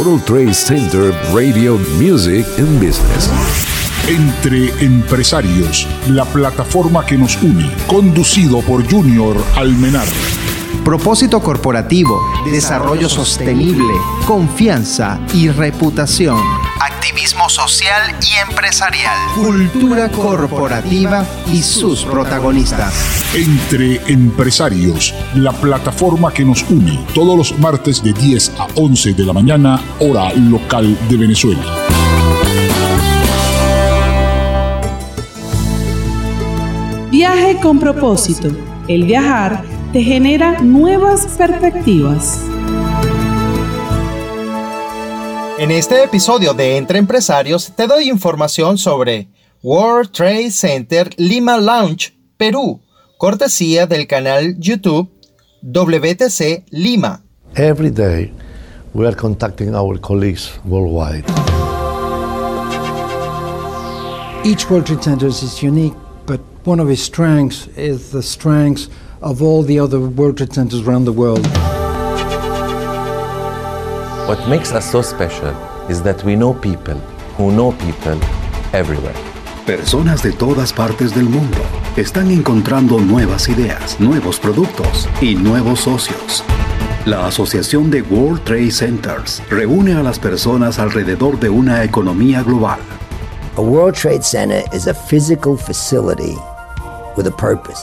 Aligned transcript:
World 0.00 0.24
Trade 0.24 0.54
Center 0.54 1.12
Radio 1.30 1.76
Music 1.98 2.46
and 2.56 2.80
Business. 2.80 3.28
Entre 4.08 4.70
Empresarios, 4.82 5.86
la 6.08 6.24
plataforma 6.24 7.04
que 7.04 7.18
nos 7.18 7.36
une, 7.42 7.70
conducido 7.86 8.62
por 8.62 8.90
Junior 8.90 9.36
Almenar. 9.56 10.06
Propósito 10.86 11.40
corporativo, 11.40 12.18
desarrollo 12.50 13.10
sostenible, 13.10 13.92
confianza 14.26 15.20
y 15.34 15.50
reputación. 15.50 16.69
Activismo 16.80 17.50
social 17.50 18.16
y 18.22 18.50
empresarial. 18.50 19.18
Cultura 19.34 20.08
corporativa 20.08 21.26
y 21.52 21.62
sus 21.62 22.04
protagonistas. 22.04 22.94
Entre 23.34 24.00
Empresarios, 24.10 25.14
la 25.34 25.52
plataforma 25.52 26.32
que 26.32 26.42
nos 26.42 26.62
une, 26.70 26.98
todos 27.14 27.36
los 27.36 27.58
martes 27.58 28.02
de 28.02 28.14
10 28.14 28.52
a 28.58 28.66
11 28.76 29.12
de 29.12 29.26
la 29.26 29.34
mañana, 29.34 29.78
hora 29.98 30.32
local 30.32 30.96
de 31.10 31.16
Venezuela. 31.18 31.62
Viaje 37.10 37.58
con 37.60 37.78
propósito. 37.78 38.48
El 38.88 39.04
viajar 39.04 39.62
te 39.92 40.02
genera 40.02 40.60
nuevas 40.60 41.26
perspectivas. 41.36 42.49
En 45.60 45.70
este 45.70 46.02
episodio 46.02 46.54
de 46.54 46.78
Entre 46.78 46.98
Empresarios 46.98 47.70
te 47.76 47.86
doy 47.86 48.08
información 48.08 48.78
sobre 48.78 49.28
World 49.62 50.10
Trade 50.10 50.50
Center 50.50 51.10
Lima 51.18 51.58
Lounge, 51.58 52.14
Perú, 52.38 52.80
cortesía 53.18 53.86
del 53.86 54.06
canal 54.06 54.56
YouTube 54.58 55.10
WTC 55.60 56.64
Lima. 56.70 57.22
Every 57.56 57.90
day 57.90 58.32
we 58.94 59.06
are 59.06 59.14
contacting 59.14 59.74
our 59.74 60.00
colleagues 60.00 60.50
worldwide. 60.64 61.26
Each 64.42 64.64
World 64.70 64.86
Trade 64.86 65.02
Center 65.02 65.26
is 65.26 65.62
unique, 65.62 65.94
but 66.24 66.40
one 66.64 66.80
of 66.80 66.88
its 66.88 67.02
strengths 67.02 67.68
is 67.76 68.12
the 68.12 68.22
strengths 68.22 68.88
of 69.20 69.42
all 69.42 69.62
the 69.62 69.78
other 69.78 70.00
World 70.00 70.38
Trade 70.38 70.54
Centers 70.54 70.88
around 70.88 71.04
the 71.04 71.12
world. 71.12 71.46
What 74.30 74.46
makes 74.46 74.70
us 74.72 74.88
so 74.88 75.02
special 75.02 75.52
is 75.88 76.04
that 76.04 76.22
we 76.22 76.36
know 76.36 76.54
people 76.54 76.94
who 77.36 77.50
know 77.50 77.72
people 77.72 78.16
everywhere. 78.72 79.16
Personas 79.66 80.22
de 80.22 80.30
todas 80.30 80.72
partes 80.72 81.12
del 81.12 81.24
mundo 81.24 81.58
están 81.96 82.30
encontrando 82.30 83.00
nuevas 83.00 83.48
ideas, 83.48 83.98
nuevos 83.98 84.38
productos 84.38 85.08
y 85.20 85.34
nuevos 85.34 85.80
socios. 85.80 86.44
La 87.06 87.26
Asociación 87.26 87.90
de 87.90 88.02
World 88.02 88.44
Trade 88.44 88.70
Centers 88.70 89.42
reúne 89.50 89.94
a 89.94 90.02
las 90.04 90.20
personas 90.20 90.78
alrededor 90.78 91.40
de 91.40 91.50
una 91.50 91.82
economía 91.82 92.44
global. 92.44 92.78
A 93.56 93.60
World 93.60 93.96
Trade 93.96 94.22
Center 94.22 94.62
is 94.72 94.86
a 94.86 94.94
physical 94.94 95.56
facility 95.56 96.36
with 97.16 97.26
a 97.26 97.32
purpose. 97.32 97.82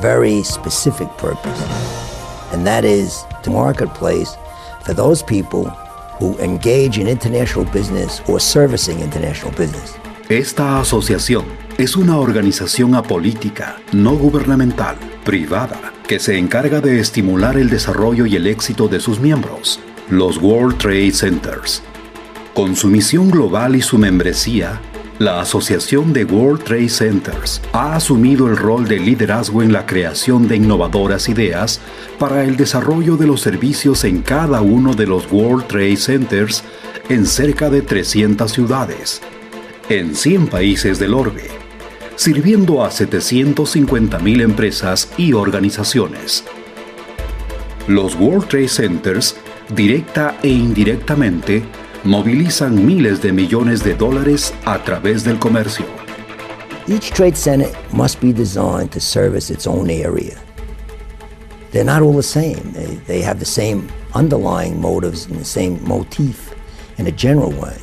very 0.00 0.42
specific 0.42 1.08
purpose, 1.18 1.60
and 2.50 2.66
that 2.66 2.86
is 2.86 3.26
the 3.42 3.50
marketplace 3.50 4.38
for 4.84 4.94
those 4.94 5.22
people 5.22 5.70
who 6.18 6.38
engage 6.38 6.98
in 6.98 7.08
international 7.08 7.64
business 7.72 8.22
or 8.28 8.40
servicing 8.40 9.00
international 9.00 9.50
business. 9.52 9.96
Esta 10.28 10.80
asociación 10.80 11.44
es 11.76 11.96
una 11.96 12.18
organización 12.18 12.94
apolítica, 12.94 13.76
no 13.92 14.16
gubernamental, 14.16 14.96
privada, 15.24 15.92
que 16.06 16.18
se 16.18 16.38
encarga 16.38 16.80
de 16.80 17.00
estimular 17.00 17.56
el 17.56 17.68
desarrollo 17.68 18.26
y 18.26 18.36
el 18.36 18.46
éxito 18.46 18.88
de 18.88 19.00
sus 19.00 19.20
miembros, 19.20 19.80
los 20.08 20.38
World 20.38 20.78
Trade 20.78 21.12
Centers. 21.12 21.82
Con 22.54 22.76
su 22.76 22.88
misión 22.88 23.30
global 23.30 23.74
y 23.74 23.82
su 23.82 23.98
membresía, 23.98 24.80
la 25.18 25.40
Asociación 25.40 26.12
de 26.12 26.24
World 26.24 26.64
Trade 26.64 26.88
Centers 26.88 27.62
ha 27.72 27.94
asumido 27.94 28.48
el 28.48 28.56
rol 28.56 28.88
de 28.88 28.98
liderazgo 28.98 29.62
en 29.62 29.72
la 29.72 29.86
creación 29.86 30.48
de 30.48 30.56
innovadoras 30.56 31.28
ideas 31.28 31.80
para 32.18 32.42
el 32.42 32.56
desarrollo 32.56 33.16
de 33.16 33.26
los 33.26 33.40
servicios 33.40 34.02
en 34.04 34.22
cada 34.22 34.60
uno 34.60 34.92
de 34.94 35.06
los 35.06 35.30
World 35.30 35.68
Trade 35.68 35.96
Centers 35.96 36.64
en 37.08 37.26
cerca 37.26 37.70
de 37.70 37.82
300 37.82 38.50
ciudades, 38.50 39.22
en 39.88 40.16
100 40.16 40.48
países 40.48 40.98
del 40.98 41.14
orbe, 41.14 41.48
sirviendo 42.16 42.84
a 42.84 42.90
750.000 42.90 44.42
empresas 44.42 45.10
y 45.16 45.32
organizaciones. 45.32 46.44
Los 47.86 48.16
World 48.16 48.48
Trade 48.48 48.68
Centers, 48.68 49.36
directa 49.68 50.38
e 50.42 50.48
indirectamente, 50.48 51.62
movilizan 52.04 52.84
miles 52.84 53.22
de 53.22 53.32
millones 53.32 53.82
de 53.82 53.94
dólares 53.94 54.52
a 54.66 54.78
través 54.78 55.24
del 55.24 55.38
comercio. 55.38 55.86
Each 56.86 57.10
trade 57.10 57.34
center 57.34 57.70
must 57.92 58.20
be 58.20 58.30
designed 58.30 58.92
to 58.92 59.00
service 59.00 59.50
its 59.50 59.66
own 59.66 59.88
area. 59.88 60.38
They're 61.72 61.82
not 61.82 62.02
all 62.02 62.12
the 62.12 62.22
same. 62.22 62.72
They, 62.72 62.96
they 63.06 63.22
have 63.22 63.38
the 63.38 63.46
same 63.46 63.88
underlying 64.14 64.80
motives 64.80 65.26
and 65.26 65.38
the 65.38 65.46
same 65.46 65.82
motif 65.88 66.54
in 66.98 67.06
a 67.06 67.10
general 67.10 67.52
way. 67.52 67.76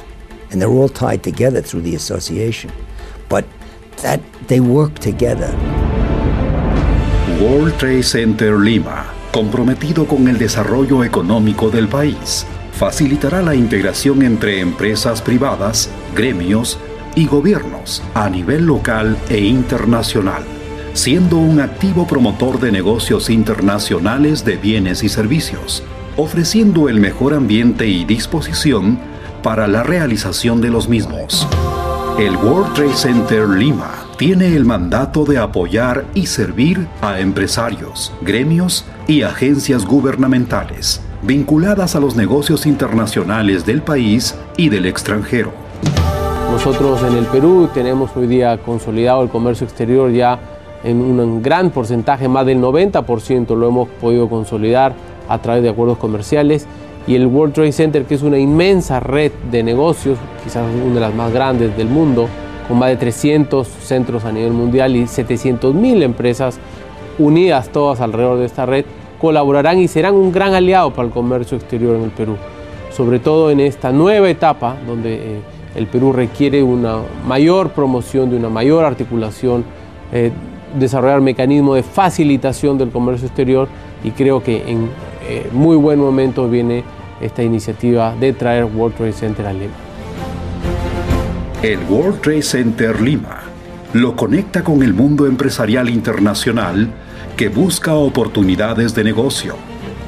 And 0.52 0.62
they're 0.62 0.70
all 0.70 0.88
tied 0.88 1.24
together 1.24 1.62
through 1.62 1.82
the 1.82 1.96
association. 1.96 2.72
But 3.28 3.46
that 4.04 4.22
they 4.48 4.60
work 4.60 5.00
together. 5.00 5.52
World 7.42 7.78
Trade 7.80 8.04
Center 8.04 8.60
Lima, 8.60 9.08
comprometido 9.34 10.08
con 10.08 10.28
el 10.28 10.38
desarrollo 10.38 11.04
económico 11.04 11.72
del 11.72 11.88
país 11.88 12.46
facilitará 12.82 13.44
la 13.44 13.54
integración 13.54 14.24
entre 14.24 14.60
empresas 14.60 15.22
privadas, 15.22 15.88
gremios 16.16 16.80
y 17.14 17.28
gobiernos 17.28 18.02
a 18.16 18.28
nivel 18.28 18.66
local 18.66 19.20
e 19.30 19.38
internacional, 19.38 20.42
siendo 20.94 21.38
un 21.38 21.60
activo 21.60 22.08
promotor 22.08 22.60
de 22.60 22.72
negocios 22.72 23.30
internacionales 23.30 24.44
de 24.46 24.58
bienes 24.58 25.04
y 25.04 25.10
servicios, 25.10 25.84
ofreciendo 26.18 26.90
el 26.90 27.00
mejor 27.00 27.36
ambiente 27.36 27.86
y 27.86 28.04
disposición 28.04 28.98
para 29.44 29.68
la 29.68 29.84
realización 29.84 30.60
de 30.60 30.72
los 30.72 30.90
mismos. 30.90 31.48
El 32.18 32.36
World 32.36 32.74
Trade 32.74 32.96
Center 32.96 33.48
Lima 33.48 34.08
tiene 34.18 34.56
el 34.56 34.66
mandato 34.66 35.24
de 35.24 35.38
apoyar 35.38 36.04
y 36.16 36.26
servir 36.26 36.88
a 37.04 37.20
empresarios, 37.20 38.12
gremios 38.24 38.86
y 39.08 39.22
agencias 39.22 39.86
gubernamentales 39.86 41.02
vinculadas 41.24 41.96
a 41.96 42.00
los 42.00 42.16
negocios 42.16 42.66
internacionales 42.66 43.66
del 43.66 43.82
país 43.82 44.36
y 44.58 44.70
del 44.70 44.86
extranjero. 44.86 45.52
Nosotros 46.52 47.02
en 47.04 47.18
el 47.18 47.26
Perú 47.26 47.70
tenemos 47.74 48.12
hoy 48.16 48.28
día 48.28 48.58
consolidado 48.58 49.24
el 49.24 49.30
comercio 49.30 49.66
exterior 49.66 50.12
ya 50.12 50.40
en 50.84 51.00
un 51.00 51.44
gran 51.44 51.70
porcentaje, 51.70 52.28
más 52.28 52.46
del 52.46 52.60
90% 52.60 53.56
lo 53.56 53.68
hemos 53.68 53.88
podido 53.88 54.28
consolidar 54.28 54.94
a 55.30 55.38
través 55.38 55.62
de 55.62 55.70
acuerdos 55.70 55.98
comerciales 55.98 56.66
y 57.08 57.16
el 57.16 57.28
World 57.28 57.54
Trade 57.54 57.72
Center, 57.72 58.06
que 58.06 58.16
es 58.16 58.24
una 58.24 58.38
inmensa 58.38 59.00
red 59.00 59.32
de 59.52 59.64
negocios, 59.64 60.18
quizás 60.44 60.64
una 60.86 60.96
de 60.96 61.00
las 61.00 61.14
más 61.14 61.32
grandes 61.32 61.76
del 61.78 61.88
mundo, 61.88 62.28
con 62.68 62.80
más 62.80 62.90
de 62.90 62.98
300 62.98 63.68
centros 63.68 64.26
a 64.26 64.32
nivel 64.32 64.54
mundial 64.54 64.96
y 64.96 65.08
700 65.08 65.74
mil 65.74 66.02
empresas 66.04 66.60
unidas 67.20 67.70
todas 67.70 68.02
alrededor 68.02 68.40
de 68.40 68.46
esta 68.46 68.66
red, 68.66 68.86
colaborarán 69.22 69.80
y 69.80 69.88
serán 69.88 70.16
un 70.16 70.32
gran 70.32 70.56
aliado 70.56 70.92
para 70.92 71.08
el 71.08 71.14
comercio 71.14 71.56
exterior 71.56 71.96
en 71.96 72.04
el 72.04 72.10
Perú, 72.10 72.38
sobre 72.90 73.20
todo 73.20 73.52
en 73.52 73.60
esta 73.60 73.92
nueva 73.92 74.28
etapa 74.30 74.76
donde 74.88 75.14
eh, 75.14 75.42
el 75.76 75.86
Perú 75.86 76.12
requiere 76.12 76.64
una 76.64 76.98
mayor 77.28 77.70
promoción, 77.70 78.32
de 78.32 78.38
una 78.38 78.50
mayor 78.50 78.84
articulación, 78.84 79.64
eh, 80.12 80.32
desarrollar 80.78 81.22
mecanismos 81.22 81.76
de 81.76 81.84
facilitación 81.84 82.80
del 82.80 82.90
comercio 82.90 83.28
exterior 83.28 83.68
y 84.04 84.10
creo 84.12 84.42
que 84.42 84.64
en 84.68 84.90
eh, 85.30 85.48
muy 85.52 85.78
buen 85.78 86.00
momento 86.00 86.50
viene 86.50 86.84
esta 87.22 87.44
iniciativa 87.44 88.16
de 88.20 88.34
traer 88.34 88.66
World 88.66 88.96
Trade 88.96 89.14
Center 89.14 89.46
a 89.46 89.54
Lima. 89.54 89.74
El 91.62 91.80
World 91.88 92.22
Trade 92.22 92.42
Center 92.42 93.00
Lima 93.00 93.42
lo 93.94 94.16
conecta 94.16 94.64
con 94.64 94.82
el 94.82 94.96
mundo 94.96 95.28
empresarial 95.28 95.90
internacional 95.90 96.90
que 97.42 97.50
busca 97.50 97.96
oportunidades 97.96 98.94
de 98.94 99.04
negocio. 99.04 99.56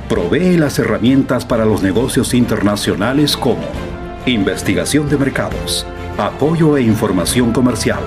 Provee 0.08 0.56
las 0.56 0.78
herramientas 0.78 1.46
para 1.46 1.66
los 1.66 1.82
negocios 1.82 2.36
internacionales 2.36 3.36
como 3.36 3.64
investigación 4.28 5.10
de 5.10 5.18
mercados, 5.18 5.84
apoyo 6.20 6.78
e 6.78 6.84
información 6.84 7.52
comercial, 7.52 8.02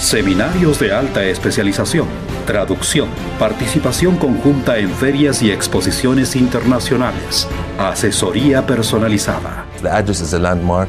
seminarios 0.00 0.80
de 0.80 0.92
alta 0.92 1.22
especialización, 1.22 2.08
traducción, 2.44 3.06
participación 3.38 4.16
conjunta 4.16 4.76
en 4.78 4.90
ferias 4.90 5.42
y 5.42 5.52
exposiciones 5.52 6.34
internacionales, 6.34 7.46
asesoría 7.78 8.66
personalizada. 8.66 9.64
The 9.80 9.90
address 9.90 10.20
is 10.20 10.34
a 10.34 10.40
landmark. 10.40 10.88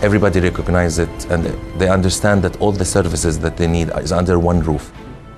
Everybody 0.00 0.40
recognizes 0.40 1.00
it 1.00 1.30
and 1.30 1.44
they 1.78 1.90
understand 1.90 2.40
that 2.40 2.56
all 2.58 2.72
the 2.72 2.86
services 2.86 3.38
that 3.40 3.56
they 3.56 3.68
need 3.68 3.90
is 4.02 4.12
under 4.12 4.38
one 4.38 4.62
roof. 4.62 4.92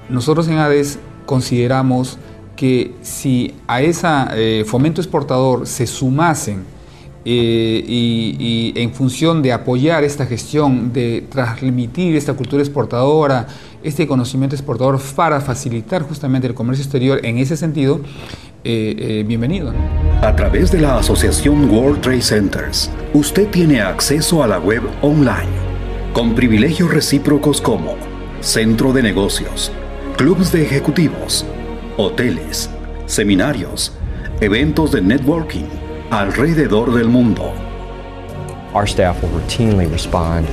Nosotros 0.08 0.46
en 0.46 0.58
ADES 0.58 1.00
consideramos 1.26 2.18
que 2.56 2.94
si 3.02 3.54
a 3.66 3.82
ese 3.82 4.06
eh, 4.32 4.64
fomento 4.66 5.00
exportador 5.00 5.66
se 5.66 5.86
sumasen 5.86 6.64
eh, 7.24 7.84
y, 7.86 8.72
en 8.76 8.92
función 8.94 9.42
de 9.42 9.52
apoyar 9.52 10.04
esta 10.04 10.26
gestión, 10.26 10.92
de 10.92 11.26
transmitir 11.28 12.16
esta 12.16 12.34
cultura 12.34 12.62
exportadora, 12.62 13.46
este 13.82 14.06
conocimiento 14.06 14.56
exportador 14.56 15.00
para 15.14 15.40
facilitar 15.40 16.02
justamente 16.02 16.46
el 16.46 16.54
comercio 16.54 16.84
exterior 16.84 17.20
en 17.24 17.38
ese 17.38 17.56
sentido, 17.56 18.00
eh, 18.64 19.24
bienvenido. 19.26 19.72
A 20.22 20.34
través 20.34 20.72
de 20.72 20.80
la 20.80 20.98
asociación 20.98 21.68
World 21.68 22.00
Trade 22.00 22.22
Centers, 22.22 22.90
usted 23.12 23.48
tiene 23.48 23.80
acceso 23.80 24.42
a 24.42 24.46
la 24.46 24.58
web 24.58 24.82
online, 25.02 25.50
con 26.12 26.34
privilegios 26.34 26.90
recíprocos 26.92 27.60
como 27.60 27.96
centro 28.40 28.92
de 28.92 29.02
negocios, 29.02 29.72
clubes 30.16 30.50
de 30.50 30.62
ejecutivos, 30.62 31.44
hoteles, 31.98 32.70
seminarios, 33.04 33.92
eventos 34.40 34.92
de 34.92 35.02
networking, 35.02 35.68
alrededor 36.10 36.94
del 36.94 37.08
mundo. 37.08 37.52
Our 38.72 38.86
staff 38.86 39.22
will 39.22 39.28
routinely 39.28 39.90
respond 39.90 40.46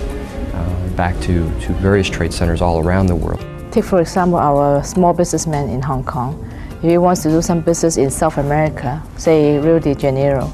uh, 0.53 0.89
back 0.97 1.17
to, 1.21 1.49
to 1.61 1.73
various 1.81 2.09
trade 2.09 2.33
centers 2.33 2.61
all 2.61 2.79
around 2.79 3.07
the 3.07 3.15
world. 3.15 3.39
Take, 3.71 3.85
for 3.85 4.01
example, 4.01 4.37
our 4.37 4.83
small 4.83 5.13
businessman 5.13 5.69
in 5.69 5.81
Hong 5.81 6.03
Kong. 6.03 6.45
If 6.83 6.89
he 6.89 6.97
wants 6.97 7.23
to 7.23 7.29
do 7.29 7.41
some 7.41 7.61
business 7.61 7.95
in 7.95 8.11
South 8.11 8.37
America, 8.37 9.01
say 9.15 9.57
Rio 9.59 9.79
de 9.79 9.95
Janeiro, 9.95 10.51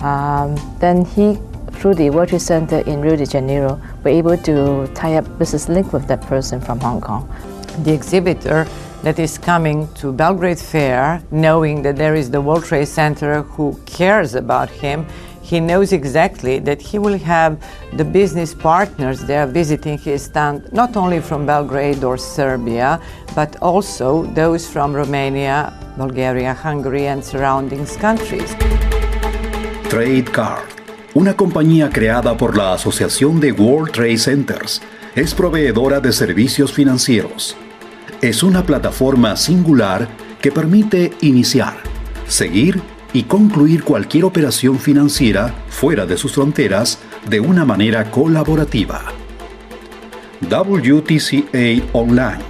um, 0.00 0.56
then 0.80 1.04
he, 1.04 1.38
through 1.70 1.94
the 1.94 2.10
World 2.10 2.30
Trade 2.30 2.42
Center 2.42 2.78
in 2.80 3.02
Rio 3.02 3.14
de 3.14 3.24
Janeiro, 3.24 3.80
will 4.02 4.10
able 4.10 4.36
to 4.36 4.88
tie 4.94 5.14
up 5.14 5.38
business 5.38 5.68
link 5.68 5.92
with 5.92 6.08
that 6.08 6.20
person 6.22 6.60
from 6.60 6.80
Hong 6.80 7.00
Kong. 7.00 7.28
The 7.78 7.92
exhibitor 7.92 8.66
that 9.02 9.18
is 9.18 9.38
coming 9.38 9.88
to 9.94 10.12
Belgrade 10.12 10.58
Fair, 10.58 11.22
knowing 11.30 11.82
that 11.82 11.96
there 11.96 12.14
is 12.14 12.30
the 12.30 12.40
World 12.40 12.64
Trade 12.64 12.86
Center 12.86 13.42
who 13.42 13.80
cares 13.86 14.34
about 14.34 14.70
him, 14.70 15.06
he 15.42 15.58
knows 15.58 15.92
exactly 15.92 16.60
that 16.60 16.80
he 16.80 16.98
will 16.98 17.18
have 17.18 17.58
the 17.94 18.04
business 18.04 18.54
partners 18.54 19.20
there 19.24 19.46
visiting 19.46 19.98
his 19.98 20.22
stand, 20.22 20.72
not 20.72 20.96
only 20.96 21.20
from 21.20 21.46
Belgrade 21.46 22.04
or 22.04 22.16
Serbia, 22.16 23.00
but 23.34 23.56
also 23.60 24.22
those 24.34 24.68
from 24.68 24.94
Romania, 24.94 25.72
Bulgaria, 25.96 26.54
Hungary, 26.54 27.08
and 27.08 27.24
surrounding 27.24 27.84
countries. 27.86 28.54
Trade 29.88 30.30
Card, 30.30 30.68
una 31.14 31.34
compañía 31.34 31.90
creada 31.90 32.36
por 32.36 32.56
la 32.56 32.74
Asociación 32.74 33.40
de 33.40 33.52
World 33.52 33.92
Trade 33.92 34.18
Centers, 34.18 34.80
es 35.14 35.34
proveedora 35.34 36.00
de 36.00 36.12
servicios 36.12 36.72
financieros 36.72 37.56
es 38.22 38.44
una 38.44 38.64
plataforma 38.64 39.36
singular 39.36 40.08
que 40.40 40.52
permite 40.52 41.12
iniciar, 41.22 41.74
seguir 42.28 42.80
y 43.12 43.24
concluir 43.24 43.82
cualquier 43.82 44.24
operación 44.24 44.78
financiera 44.78 45.52
fuera 45.68 46.06
de 46.06 46.16
sus 46.16 46.32
fronteras 46.32 47.00
de 47.28 47.40
una 47.40 47.64
manera 47.64 48.10
colaborativa. 48.12 49.02
WTCA 50.40 51.84
Online 51.92 52.44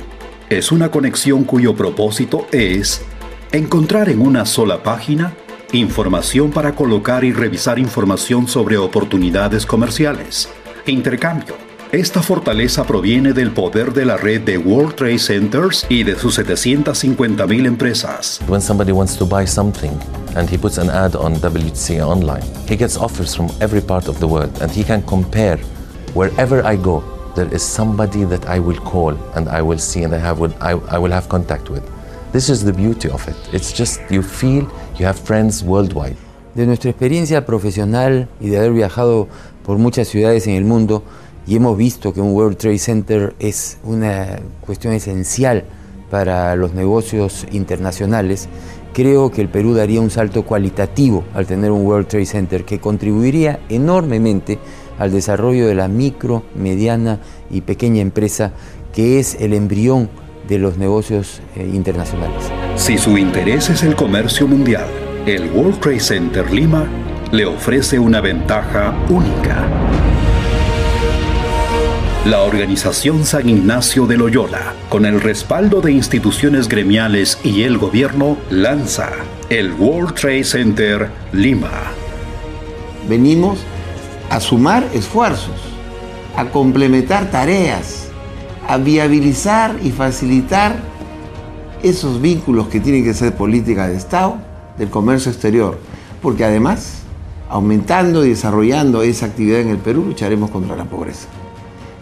es 0.50 0.70
una 0.72 0.90
conexión 0.90 1.44
cuyo 1.44 1.74
propósito 1.74 2.46
es 2.52 3.02
encontrar 3.50 4.10
en 4.10 4.20
una 4.20 4.44
sola 4.44 4.82
página 4.82 5.34
información 5.72 6.50
para 6.50 6.74
colocar 6.74 7.24
y 7.24 7.32
revisar 7.32 7.78
información 7.78 8.46
sobre 8.46 8.76
oportunidades 8.76 9.64
comerciales, 9.64 10.50
intercambio, 10.84 11.56
esta 11.92 12.22
fortaleza 12.22 12.84
proviene 12.84 13.34
del 13.34 13.52
poder 13.52 13.92
de 13.92 14.06
la 14.06 14.16
red 14.16 14.40
de 14.40 14.56
World 14.56 14.94
Trade 14.94 15.18
Centers 15.18 15.84
y 15.90 16.04
de 16.04 16.16
sus 16.16 16.38
750.000 16.38 17.66
empresas. 17.66 18.40
When 18.48 18.62
somebody 18.62 18.92
wants 18.92 19.14
to 19.18 19.26
buy 19.26 19.46
something 19.46 19.92
and 20.34 20.48
he 20.48 20.56
puts 20.56 20.78
an 20.78 20.88
ad 20.88 21.14
on 21.14 21.34
WTC 21.34 22.00
online, 22.00 22.42
he 22.66 22.78
gets 22.78 22.96
offers 22.96 23.36
from 23.36 23.50
every 23.60 23.82
part 23.82 24.08
of 24.08 24.18
the 24.20 24.26
world 24.26 24.50
and 24.62 24.70
he 24.72 24.82
can 24.82 25.02
compare 25.02 25.58
wherever 26.14 26.64
I 26.64 26.76
go. 26.76 27.04
There 27.34 27.54
is 27.54 27.62
somebody 27.62 28.24
that 28.24 28.46
I 28.46 28.58
will 28.58 28.80
call 28.80 29.14
and 29.36 29.50
I 29.50 29.60
will 29.60 29.78
see 29.78 30.02
and 30.02 30.14
I, 30.14 30.18
have, 30.18 30.40
I, 30.62 30.72
I 30.88 30.98
will 30.98 31.12
have 31.12 31.28
contact 31.28 31.68
with. 31.68 31.82
This 32.32 32.48
is 32.48 32.64
the 32.64 32.72
beauty 32.72 33.10
of 33.10 33.28
it. 33.28 33.36
It's 33.52 33.70
just 33.70 34.00
you 34.10 34.22
feel 34.22 34.66
you 34.98 35.04
have 35.04 35.18
friends 35.18 35.62
worldwide. 35.62 36.16
De 36.54 36.64
nuestra 36.64 36.88
experiencia 36.90 37.44
profesional 37.44 38.28
y 38.40 38.48
de 38.48 38.56
haber 38.56 38.72
viajado 38.72 39.28
por 39.62 39.76
muchas 39.76 40.08
ciudades 40.08 40.46
en 40.46 40.54
el 40.54 40.64
mundo, 40.64 41.02
y 41.46 41.56
hemos 41.56 41.76
visto 41.76 42.12
que 42.12 42.20
un 42.20 42.32
World 42.32 42.56
Trade 42.56 42.78
Center 42.78 43.34
es 43.38 43.78
una 43.84 44.38
cuestión 44.60 44.92
esencial 44.92 45.64
para 46.10 46.54
los 46.56 46.74
negocios 46.74 47.46
internacionales, 47.52 48.48
creo 48.92 49.30
que 49.30 49.40
el 49.40 49.48
Perú 49.48 49.74
daría 49.74 50.00
un 50.00 50.10
salto 50.10 50.44
cualitativo 50.44 51.24
al 51.34 51.46
tener 51.46 51.70
un 51.70 51.86
World 51.86 52.06
Trade 52.06 52.26
Center 52.26 52.64
que 52.64 52.80
contribuiría 52.80 53.60
enormemente 53.68 54.58
al 54.98 55.10
desarrollo 55.10 55.66
de 55.66 55.74
la 55.74 55.88
micro, 55.88 56.42
mediana 56.54 57.20
y 57.50 57.62
pequeña 57.62 58.02
empresa 58.02 58.52
que 58.92 59.18
es 59.18 59.36
el 59.40 59.54
embrión 59.54 60.10
de 60.46 60.58
los 60.58 60.76
negocios 60.76 61.40
eh, 61.56 61.68
internacionales. 61.72 62.44
Si 62.76 62.98
su 62.98 63.16
interés 63.16 63.70
es 63.70 63.82
el 63.82 63.96
comercio 63.96 64.46
mundial, 64.46 64.86
el 65.24 65.50
World 65.52 65.80
Trade 65.80 66.00
Center 66.00 66.52
Lima 66.52 66.86
le 67.30 67.46
ofrece 67.46 67.98
una 67.98 68.20
ventaja 68.20 68.94
única 69.08 70.11
la 72.24 72.42
organización 72.42 73.24
San 73.24 73.48
Ignacio 73.48 74.06
de 74.06 74.16
Loyola, 74.16 74.74
con 74.88 75.06
el 75.06 75.20
respaldo 75.20 75.80
de 75.80 75.90
instituciones 75.90 76.68
gremiales 76.68 77.36
y 77.42 77.64
el 77.64 77.78
gobierno, 77.78 78.36
lanza 78.48 79.10
el 79.50 79.72
World 79.72 80.14
Trade 80.14 80.44
Center 80.44 81.10
Lima. 81.32 81.90
Venimos 83.08 83.58
a 84.30 84.38
sumar 84.38 84.86
esfuerzos, 84.94 85.56
a 86.36 86.44
complementar 86.44 87.28
tareas, 87.32 88.06
a 88.68 88.76
viabilizar 88.76 89.74
y 89.82 89.90
facilitar 89.90 90.76
esos 91.82 92.22
vínculos 92.22 92.68
que 92.68 92.78
tienen 92.78 93.02
que 93.02 93.14
ser 93.14 93.34
política 93.34 93.88
de 93.88 93.96
Estado 93.96 94.36
del 94.78 94.90
comercio 94.90 95.32
exterior, 95.32 95.76
porque 96.22 96.44
además, 96.44 97.02
aumentando 97.48 98.24
y 98.24 98.28
desarrollando 98.28 99.02
esa 99.02 99.26
actividad 99.26 99.58
en 99.58 99.70
el 99.70 99.78
Perú, 99.78 100.04
lucharemos 100.06 100.52
contra 100.52 100.76
la 100.76 100.84
pobreza. 100.84 101.26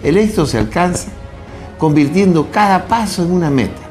El 0.02 0.16
éxito 0.16 0.46
se 0.46 0.58
alcanza 0.58 1.08
convirtiendo 1.78 2.50
cada 2.50 2.86
paso 2.86 3.22
en 3.22 3.32
una 3.32 3.50
meta 3.50 3.82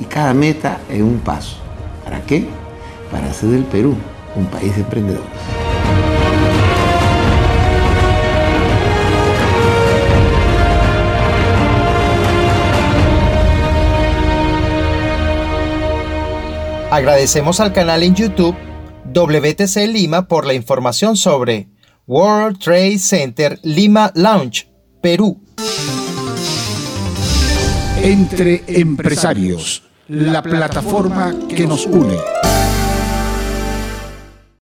y 0.00 0.04
cada 0.04 0.34
meta 0.34 0.78
en 0.88 1.02
un 1.02 1.18
paso. 1.18 1.56
¿Para 2.04 2.20
qué? 2.22 2.46
Para 3.10 3.28
hacer 3.30 3.50
del 3.50 3.64
Perú 3.64 3.96
un 4.34 4.46
país 4.46 4.74
de 4.74 4.82
emprendedores. 4.82 5.26
Agradecemos 16.90 17.60
al 17.60 17.72
canal 17.72 18.02
en 18.02 18.16
YouTube 18.16 18.56
WTC 19.12 19.86
Lima 19.88 20.26
por 20.26 20.44
la 20.44 20.54
información 20.54 21.16
sobre 21.16 21.68
World 22.06 22.58
Trade 22.58 22.98
Center 22.98 23.60
Lima 23.62 24.10
Launch 24.16 24.69
Perú. 25.00 25.40
Entre 28.02 28.62
Empresarios, 28.66 29.82
la 30.08 30.42
plataforma 30.42 31.34
que 31.48 31.66
nos 31.66 31.86
une. 31.86 32.39